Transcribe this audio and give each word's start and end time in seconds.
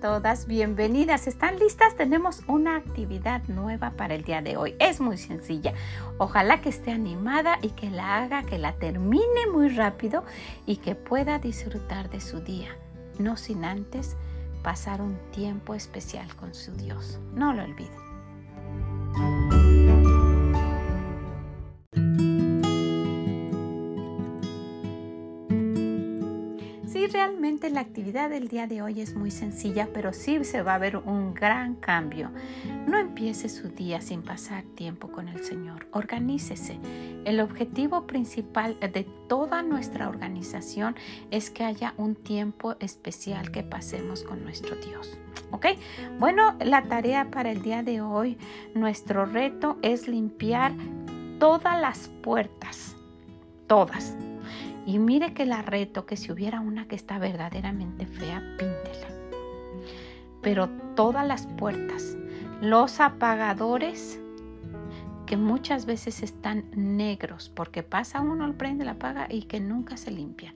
todas, 0.00 0.46
bienvenidas. 0.46 1.26
¿Están 1.26 1.58
listas? 1.58 1.96
Tenemos 1.96 2.42
una 2.46 2.76
actividad 2.76 3.42
nueva 3.48 3.90
para 3.90 4.14
el 4.14 4.22
día 4.22 4.40
de 4.40 4.56
hoy. 4.56 4.76
Es 4.78 5.00
muy 5.00 5.18
sencilla. 5.18 5.74
Ojalá 6.18 6.60
que 6.60 6.68
esté 6.68 6.92
animada 6.92 7.58
y 7.60 7.70
que 7.70 7.90
la 7.90 8.18
haga, 8.18 8.44
que 8.44 8.56
la 8.56 8.74
termine 8.74 9.48
muy 9.52 9.68
rápido 9.70 10.22
y 10.64 10.76
que 10.76 10.94
pueda 10.94 11.40
disfrutar 11.40 12.08
de 12.08 12.20
su 12.20 12.38
día, 12.38 12.76
no 13.18 13.36
sin 13.36 13.64
antes 13.64 14.16
pasar 14.62 15.02
un 15.02 15.18
tiempo 15.32 15.74
especial 15.74 16.36
con 16.36 16.54
su 16.54 16.70
Dios. 16.76 17.18
No 17.34 17.52
lo 17.52 17.64
olviden. 17.64 18.07
Realmente 27.08 27.70
la 27.70 27.80
actividad 27.80 28.30
del 28.30 28.48
día 28.48 28.66
de 28.66 28.82
hoy 28.82 29.00
es 29.00 29.14
muy 29.14 29.30
sencilla, 29.30 29.88
pero 29.92 30.12
sí 30.12 30.44
se 30.44 30.62
va 30.62 30.74
a 30.74 30.78
ver 30.78 30.96
un 30.96 31.34
gran 31.34 31.74
cambio. 31.74 32.30
No 32.86 32.98
empiece 32.98 33.48
su 33.48 33.68
día 33.68 34.00
sin 34.00 34.22
pasar 34.22 34.64
tiempo 34.74 35.08
con 35.08 35.28
el 35.28 35.44
Señor. 35.44 35.86
Organícese. 35.92 36.78
El 37.24 37.40
objetivo 37.40 38.06
principal 38.06 38.78
de 38.80 39.06
toda 39.28 39.62
nuestra 39.62 40.08
organización 40.08 40.96
es 41.30 41.50
que 41.50 41.64
haya 41.64 41.94
un 41.96 42.14
tiempo 42.14 42.76
especial 42.80 43.50
que 43.50 43.62
pasemos 43.62 44.22
con 44.22 44.42
nuestro 44.42 44.76
Dios. 44.76 45.18
¿Ok? 45.50 45.66
Bueno, 46.18 46.56
la 46.60 46.82
tarea 46.84 47.30
para 47.30 47.50
el 47.50 47.62
día 47.62 47.82
de 47.82 48.00
hoy, 48.00 48.38
nuestro 48.74 49.24
reto 49.24 49.78
es 49.82 50.08
limpiar 50.08 50.72
todas 51.38 51.80
las 51.80 52.08
puertas. 52.22 52.96
Todas 53.66 54.16
y 54.88 54.98
mire 54.98 55.34
que 55.34 55.44
la 55.44 55.60
reto 55.60 56.06
que 56.06 56.16
si 56.16 56.32
hubiera 56.32 56.60
una 56.60 56.88
que 56.88 56.96
está 56.96 57.18
verdaderamente 57.18 58.06
fea, 58.06 58.42
píntela. 58.58 59.08
Pero 60.40 60.70
todas 60.96 61.26
las 61.26 61.46
puertas, 61.46 62.16
los 62.62 62.98
apagadores, 62.98 64.18
que 65.26 65.36
muchas 65.36 65.84
veces 65.84 66.22
están 66.22 66.64
negros 66.74 67.50
porque 67.54 67.82
pasa 67.82 68.22
uno, 68.22 68.50
prende, 68.54 68.86
la 68.86 68.92
apaga 68.92 69.26
y 69.28 69.42
que 69.42 69.60
nunca 69.60 69.98
se 69.98 70.10
limpian. 70.10 70.54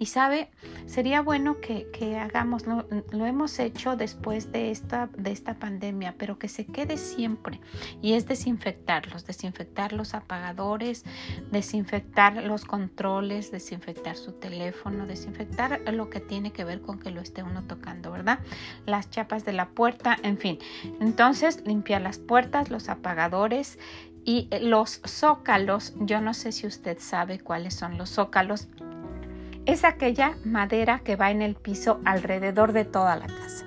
Y 0.00 0.06
sabe, 0.06 0.48
sería 0.86 1.20
bueno 1.20 1.60
que, 1.60 2.18
hagamos, 2.18 2.66
lo, 2.66 2.86
lo, 3.12 3.26
hemos 3.26 3.58
hecho 3.58 3.96
después 3.96 4.50
de 4.50 4.70
esta, 4.70 5.10
de 5.14 5.30
esta 5.30 5.58
pandemia, 5.58 6.14
pero 6.16 6.38
que 6.38 6.48
se 6.48 6.64
quede 6.64 6.96
siempre. 6.96 7.60
Y 8.00 8.14
es 8.14 8.26
desinfectarlos, 8.26 9.26
desinfectar 9.26 9.92
los 9.92 10.14
apagadores, 10.14 11.04
desinfectar 11.52 12.42
los 12.44 12.64
controles, 12.64 13.52
desinfectar 13.52 14.16
su 14.16 14.32
teléfono, 14.32 15.06
desinfectar 15.06 15.82
lo 15.92 16.08
que 16.08 16.20
tiene 16.20 16.50
que 16.50 16.64
ver 16.64 16.80
con 16.80 16.98
que 16.98 17.10
lo 17.10 17.20
esté 17.20 17.42
uno 17.42 17.64
tocando, 17.64 18.10
¿verdad? 18.10 18.38
Las 18.86 19.10
chapas 19.10 19.44
de 19.44 19.52
la 19.52 19.68
puerta, 19.68 20.16
en 20.22 20.38
fin. 20.38 20.58
Entonces, 21.00 21.62
limpiar 21.66 22.00
las 22.00 22.18
puertas, 22.18 22.70
los 22.70 22.88
apagadores 22.88 23.78
y 24.24 24.48
los 24.62 25.02
zócalos, 25.06 25.92
yo 25.98 26.22
no 26.22 26.32
sé 26.32 26.52
si 26.52 26.66
usted 26.66 26.98
sabe 27.00 27.38
cuáles 27.38 27.74
son 27.74 27.98
los 27.98 28.08
zócalos, 28.08 28.68
es 29.72 29.84
aquella 29.84 30.36
madera 30.44 31.00
que 31.00 31.16
va 31.16 31.30
en 31.30 31.42
el 31.42 31.54
piso 31.54 32.00
alrededor 32.04 32.72
de 32.72 32.84
toda 32.84 33.16
la 33.16 33.26
casa. 33.26 33.66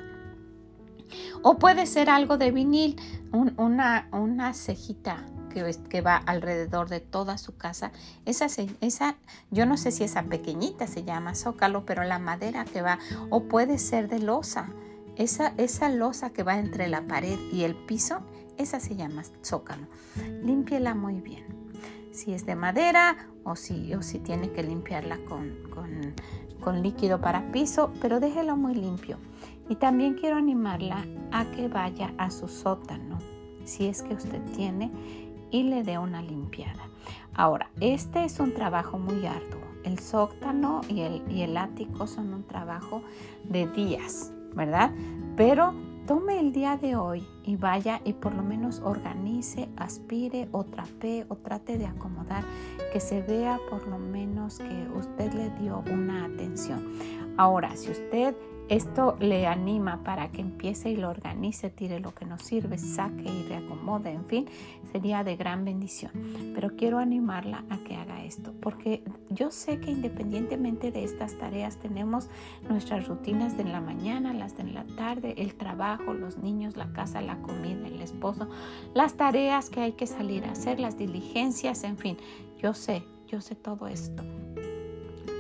O 1.42 1.58
puede 1.60 1.86
ser 1.86 2.10
algo 2.10 2.38
de 2.38 2.52
vinil, 2.52 3.00
una, 3.32 4.08
una 4.12 4.54
cejita 4.54 5.26
que, 5.50 5.76
que, 5.90 6.02
va 6.02 6.18
alrededor 6.18 6.90
de 6.90 7.00
toda 7.00 7.38
su 7.38 7.56
casa. 7.56 7.92
Esa, 8.26 8.48
esa, 8.82 9.16
yo 9.52 9.66
no 9.66 9.78
sé 9.78 9.92
si 9.92 10.04
esa 10.04 10.24
pequeñita 10.24 10.88
se 10.88 11.04
llama 11.04 11.36
zócalo, 11.36 11.86
pero 11.86 12.04
la 12.04 12.20
madera 12.20 12.66
que 12.66 12.82
va, 12.82 13.00
o 13.30 13.44
puede 13.44 13.78
ser 13.78 14.10
de 14.10 14.20
losa. 14.20 14.68
Esa, 15.16 15.54
esa 15.58 15.90
losa 15.90 16.32
que 16.32 16.44
va 16.44 16.58
entre 16.58 16.88
la 16.88 17.02
pared 17.02 17.38
y 17.52 17.64
el 17.64 17.76
piso, 17.76 18.20
esa 18.58 18.80
se 18.80 18.96
llama 18.96 19.24
zócalo. 19.44 19.88
Límpiela 20.44 20.96
muy 20.96 21.22
bien. 21.22 21.46
Si 22.12 22.34
es 22.34 22.46
de 22.46 22.56
madera 22.56 23.28
o 23.44 23.56
si, 23.56 23.94
o 23.94 24.02
si 24.02 24.20
tiene 24.20 24.52
que 24.52 24.64
limpiarla 24.64 25.18
con, 25.26 25.54
con, 26.62 26.82
líquido 26.82 27.20
para 27.20 27.52
piso, 27.52 27.92
pero 28.02 28.20
déjelo 28.20 28.56
muy 28.56 28.74
limpio. 28.74 29.18
Y 29.70 29.76
también 29.76 30.14
quiero 30.14 30.38
animarla 30.38 31.06
a 31.32 31.46
que 31.46 31.68
vaya 31.68 32.14
a 32.18 32.32
su 32.32 32.48
sótano, 32.48 33.18
si 33.66 33.88
es 33.88 34.02
que 34.02 34.14
usted 34.14 34.42
tiene, 34.56 34.92
y 35.52 35.64
le 35.64 35.84
dé 35.84 35.98
una 35.98 36.22
limpiada. 36.22 36.84
Ahora, 37.34 37.70
este 37.80 38.24
es 38.24 38.40
un 38.40 38.54
trabajo 38.54 38.98
muy 38.98 39.26
arduo. 39.26 39.62
El 39.84 40.00
sótano 40.00 40.82
y 40.88 41.02
el, 41.02 41.24
y 41.30 41.42
el 41.42 41.58
ático 41.58 42.08
son 42.08 42.34
un 42.34 42.44
trabajo 42.44 43.04
de 43.44 43.68
días, 43.68 44.32
¿verdad? 44.56 44.92
Pero 45.36 45.74
tome 46.06 46.40
el 46.40 46.52
día 46.52 46.78
de 46.78 46.96
hoy 46.96 47.26
y 47.44 47.56
vaya 47.56 48.02
y 48.04 48.14
por 48.14 48.34
lo 48.34 48.44
menos 48.44 48.82
organice, 48.84 49.70
aspire 49.78 50.50
o 50.52 50.64
trapee 50.66 51.26
o 51.30 51.36
trate 51.36 51.78
de 51.78 51.86
acomodar 51.86 52.44
que 52.92 53.00
se 53.00 53.22
vea 53.22 53.60
por 53.70 53.88
lo 53.88 53.98
menos 53.98 54.60
que 54.60 54.88
usted 54.98 55.32
le 55.34 55.50
dio 55.62 55.84
una 55.92 56.26
atención. 56.26 56.92
Ahora, 57.38 57.76
si 57.76 57.92
usted 57.92 58.36
esto 58.70 59.18
le 59.20 59.46
anima 59.46 60.04
para 60.04 60.32
que 60.32 60.42
empiece 60.42 60.90
y 60.90 60.96
lo 60.96 61.10
organice, 61.10 61.70
tire 61.70 62.00
lo 62.00 62.14
que 62.14 62.26
no 62.26 62.38
sirve, 62.38 62.78
saque 62.78 63.26
y 63.26 63.44
reacomode, 63.48 64.12
en 64.12 64.26
fin, 64.26 64.46
sería 64.92 65.24
de 65.24 65.36
gran 65.36 65.66
bendición. 65.66 66.12
Pero 66.56 66.76
quiero 66.76 67.00
animarla 67.00 67.66
a 67.70 67.78
que 67.80 67.96
haga 67.96 68.24
esto, 68.24 68.54
porque 68.62 69.04
yo 69.30 69.52
sé 69.52 69.80
que 69.80 69.92
independientemente 69.92 70.92
de 70.92 71.04
estas 71.04 71.38
tareas 71.38 71.78
tenemos 71.78 72.30
nuestras 72.70 73.08
rutinas 73.08 73.58
de 73.58 73.66
la 73.66 73.82
mañana, 73.82 74.34
las 74.34 74.56
de 74.56 74.64
la 74.64 74.86
tarde, 74.86 75.36
el 75.38 75.56
trabajo, 75.56 76.14
los 76.14 76.38
niños, 76.38 76.78
la 76.78 76.92
casa, 76.94 77.22
la 77.22 77.38
comida, 77.42 77.88
el 77.88 78.02
esposo, 78.02 78.50
las 78.94 79.16
tareas 79.16 79.70
que 79.70 79.82
hay 79.82 79.92
que 79.94 80.08
salir 80.08 80.46
a 80.46 80.52
hacer, 80.52 80.80
las 80.80 80.98
diligencias, 80.98 81.84
en 81.84 81.98
fin, 81.98 82.18
yo 82.58 82.74
sé, 82.74 83.04
yo 83.28 83.42
sé 83.42 83.56
todo 83.56 83.88
esto. 83.88 84.24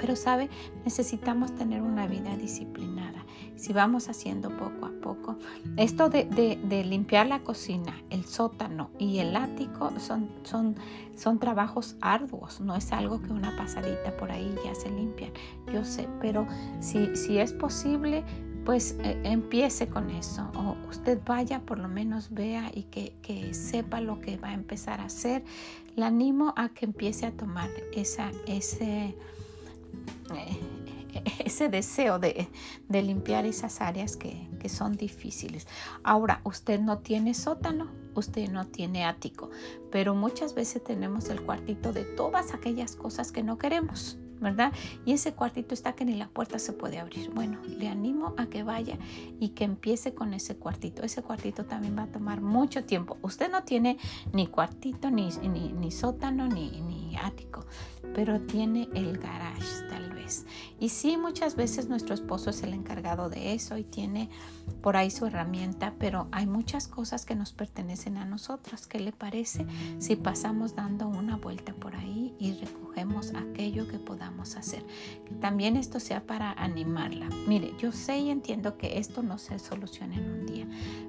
Pero 0.03 0.18
sabe, 0.18 0.50
necesitamos 0.84 1.56
tener 1.56 1.81
una 1.81 2.08
vida 2.08 2.36
disciplinada. 2.36 3.25
Si 3.56 3.72
vamos 3.72 4.09
haciendo 4.09 4.50
poco 4.50 4.86
a 4.86 4.91
poco, 5.02 5.38
esto 5.78 6.09
de, 6.09 6.84
limpiar 6.86 7.28
la 7.28 7.40
cocina, 7.40 7.96
el 8.09 8.25
sótano 8.25 8.90
y 9.00 9.19
el 9.19 9.34
ático 9.34 9.94
son, 10.02 10.30
son, 10.44 10.75
son 11.16 11.40
trabajos 11.40 11.96
arduos, 12.02 12.59
no 12.59 12.75
es 12.75 12.91
algo 12.91 13.22
que 13.22 13.31
una 13.31 13.56
pasadita 13.56 14.18
por 14.18 14.30
ahí 14.30 14.53
ya 14.66 14.75
se 14.75 14.91
limpian. 14.91 15.31
Yo 15.72 15.86
sé, 15.86 16.09
pero 16.20 16.46
si, 16.81 17.16
si 17.16 17.38
es 17.38 17.53
posible, 17.53 18.25
pues 18.66 18.97
eh, 19.03 19.20
empiece 19.24 19.88
con 19.88 20.09
eso. 20.09 20.50
O 20.56 20.75
usted 20.90 21.20
vaya 21.25 21.62
por 21.62 21.80
lo 21.80 21.88
menos 21.88 22.34
vea 22.34 22.72
y 22.74 22.84
que, 22.84 23.16
que, 23.22 23.53
sepa 23.53 24.02
lo 24.02 24.20
que 24.20 24.35
va 24.35 24.50
a 24.50 24.53
empezar 24.53 25.00
a 25.00 25.06
hacer. 25.06 25.44
Le 25.96 26.03
animo 26.06 26.53
a 26.58 26.70
que 26.70 26.85
empiece 26.85 27.25
a 27.25 27.31
tomar 27.31 27.70
esa, 27.94 28.31
ese, 28.47 29.16
ese 31.46 31.70
deseo 31.70 32.20
de, 32.20 32.48
limpiar 32.90 33.46
esas 33.46 33.81
áreas 33.81 34.18
que, 34.18 34.50
que, 34.59 34.70
son 34.70 34.94
difíciles. 34.94 35.68
Ahora, 36.04 36.42
usted 36.44 36.80
no 36.80 37.00
tiene 37.00 37.34
sótano, 37.34 37.88
usted 38.16 38.50
no 38.50 38.66
tiene 38.66 39.06
ático, 39.06 39.50
pero 39.92 40.16
muchas 40.16 40.56
veces 40.56 40.84
tenemos 40.84 41.30
el 41.30 41.42
cuartito 41.42 41.94
de 41.94 42.03
todas 42.03 42.53
aquellas 42.53 42.96
cosas 42.96 43.32
que 43.32 43.44
no 43.44 43.58
queremos. 43.58 44.18
¿Verdad? 44.40 44.74
Y 45.06 45.14
ese 45.14 45.34
cuartito 45.34 45.74
está 45.74 45.94
que 45.94 46.06
ni 46.06 46.16
la 46.16 46.28
puerta 46.28 46.60
se 46.60 46.74
puede 46.74 47.00
abrir. 47.00 47.32
Bueno, 47.32 47.60
le 47.66 47.88
animo 47.88 48.34
a 48.38 48.48
que 48.48 48.64
vaya 48.64 48.98
y 49.40 49.50
que 49.50 49.64
empiece 49.64 50.14
con 50.14 50.34
ese 50.34 50.56
cuartito. 50.56 51.03
Ese 51.03 51.22
cuartito 51.22 51.66
también 51.66 51.97
va 51.97 52.03
a 52.03 52.08
tomar 52.08 52.41
mucho 52.41 52.85
tiempo. 52.85 53.18
Usted 53.22 53.52
no 53.52 53.64
tiene 53.64 53.97
ni 54.34 54.47
cuartito, 54.47 55.09
ni, 55.12 55.30
ni, 55.30 55.91
sótano, 55.91 56.47
ni, 56.47 56.82
ni 56.82 57.16
ático, 57.18 57.66
pero 58.14 58.41
tiene 58.41 58.90
el 58.94 59.18
garage 59.18 59.88
tal 59.90 60.14
vez. 60.14 60.46
Y 60.79 60.90
sí, 60.90 61.18
muchas 61.18 61.56
veces 61.56 61.88
nuestro 61.88 62.14
esposo 62.14 62.50
es 62.50 62.64
el 62.64 62.74
encargado 62.74 63.29
de 63.29 63.53
eso 63.53 63.78
y 63.78 63.84
tiene 63.84 64.29
por 64.82 64.97
ahí 64.97 65.09
su 65.09 65.26
herramienta, 65.26 65.94
pero 66.00 66.28
hay 66.32 66.46
muchas 66.46 66.88
cosas 66.88 67.26
que 67.26 67.36
nos 67.36 67.53
pertenecen 67.53 68.18
a 68.18 68.26
nosotras. 68.26 68.88
¿Qué 68.88 69.00
le 69.00 69.12
parece 69.12 69.66
si 70.00 70.16
pasamos 70.16 70.76
dando 70.76 71.08
una 71.08 71.38
vuelta 71.38 71.74
por 71.74 71.96
ahí 71.96 72.36
y 72.40 72.53
recogemos 72.53 73.34
aquello 73.73 73.87
que 73.87 73.97
podamos 73.97 74.55
hacer? 74.55 74.84
También 75.41 75.75
esto 75.78 75.99
sea 75.99 76.25
para 76.25 76.52
animarla. 76.52 77.28
Mire, 77.47 77.73
yo 77.79 77.91
sé 77.91 78.20
y 78.20 78.29
entiendo 78.29 78.78
que 78.78 78.99
esto 78.99 79.23
no 79.23 79.37
se 79.37 79.58
soluciona 79.59 80.16
en 80.16 80.29
un 80.29 80.46
día, 80.46 80.67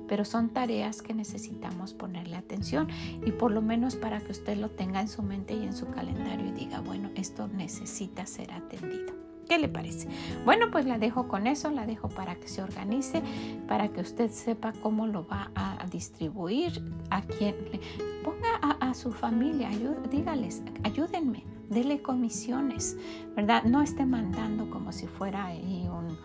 pero 0.08 0.24
son 0.24 0.48
tareas 0.48 1.02
que 1.02 1.14
necesitamos 1.14 1.92
ponerle 1.92 2.36
atención 2.36 2.88
y 3.24 3.32
por 3.32 3.50
lo 3.50 3.60
menos 3.60 3.96
para 3.96 4.20
que 4.20 4.32
usted 4.32 4.56
lo 4.56 4.70
tenga 4.70 5.00
en 5.00 5.08
su 5.08 5.22
mente 5.22 5.54
y 5.54 5.64
en 5.64 5.74
su 5.74 5.86
calendario 5.88 6.46
y 6.46 6.52
diga, 6.52 6.80
bueno, 6.80 7.10
esto 7.14 7.48
necesita 7.48 8.24
ser 8.26 8.52
atendido. 8.52 9.12
¿Qué 9.48 9.58
le 9.58 9.68
parece? 9.68 10.08
Bueno, 10.46 10.70
pues 10.70 10.86
la 10.86 10.98
dejo 10.98 11.28
con 11.28 11.46
eso, 11.46 11.70
la 11.70 11.84
dejo 11.84 12.08
para 12.08 12.36
que 12.36 12.48
se 12.48 12.62
organice, 12.62 13.22
para 13.68 13.88
que 13.88 14.00
usted 14.00 14.30
sepa 14.30 14.72
cómo 14.82 15.06
lo 15.06 15.26
va 15.26 15.50
a 15.54 15.86
distribuir, 15.90 16.82
a 17.10 17.20
quién 17.20 17.54
le 17.70 17.80
ponga 18.24 18.56
a, 18.80 18.94
su 18.94 19.12
familia, 19.12 19.68
dígales, 20.10 20.62
ayúdenme, 20.82 21.44
dele 21.70 22.02
comisiones, 22.02 22.96
¿verdad? 23.36 23.64
No 23.64 23.82
esté 23.82 24.04
mandando 24.06 24.70
como 24.70 24.92
si 24.92 25.06
fuera 25.06 25.46
ahí 25.46 25.88
un, 25.88 26.16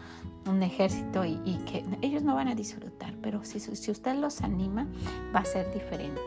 un 0.49 0.63
ejército 0.63 1.25
y, 1.25 1.59
que 1.65 1.85
ellos 2.01 2.23
no 2.23 2.35
van 2.35 2.47
a 2.47 2.55
disfrutar, 2.55 3.13
pero 3.21 3.43
si, 3.43 3.59
si 3.59 3.91
usted 3.91 4.15
los 4.15 4.41
anima 4.41 4.87
va 5.33 5.41
a 5.41 5.45
ser 5.45 5.71
diferente. 5.73 6.21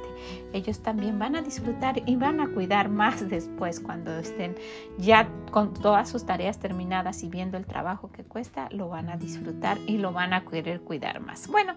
Ellos 0.53 0.81
también 0.81 1.19
van 1.19 1.37
a 1.37 1.43
disfrutar 1.43 2.03
y 2.07 2.17
van 2.17 2.41
a 2.41 2.49
cuidar 2.49 2.89
más 2.89 3.29
después 3.29 3.81
cuando 3.81 4.17
estén 4.19 4.55
ya 4.99 5.29
con 5.51 5.75
todas 5.75 6.09
sus 6.09 6.25
tareas 6.25 6.59
terminadas 6.59 7.23
y 7.23 7.29
viendo 7.29 7.57
el 7.57 7.67
trabajo 7.67 8.11
que 8.11 8.25
cuesta, 8.25 8.69
lo 8.71 8.89
van 8.89 9.09
a 9.09 9.17
disfrutar 9.17 9.79
y 9.87 9.99
lo 9.99 10.13
van 10.13 10.33
a 10.33 10.45
querer 10.45 10.81
cuidar 10.81 11.21
más. 11.21 11.49
Bueno, 11.49 11.75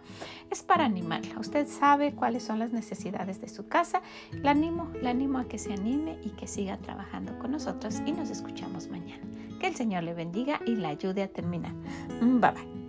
es 0.49 0.63
para 0.63 0.85
animarla. 0.85 1.39
Usted 1.39 1.67
sabe 1.67 2.13
cuáles 2.13 2.43
son 2.43 2.59
las 2.59 2.71
necesidades 2.71 3.41
de 3.41 3.49
su 3.49 3.67
casa. 3.67 4.01
La 4.31 4.51
animo, 4.51 4.91
la 5.01 5.09
animo 5.09 5.39
a 5.39 5.45
que 5.45 5.57
se 5.57 5.73
anime 5.73 6.17
y 6.23 6.29
que 6.29 6.47
siga 6.47 6.77
trabajando 6.77 7.37
con 7.39 7.51
nosotros 7.51 8.01
y 8.05 8.11
nos 8.11 8.29
escuchamos 8.29 8.87
mañana. 8.87 9.23
Que 9.59 9.67
el 9.67 9.75
Señor 9.75 10.03
le 10.03 10.13
bendiga 10.13 10.59
y 10.65 10.75
la 10.75 10.89
ayude 10.89 11.23
a 11.23 11.27
terminar. 11.27 11.73
Bye 12.39 12.51
bye. 12.51 12.84